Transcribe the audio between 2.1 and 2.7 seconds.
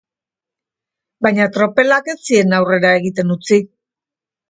ez zien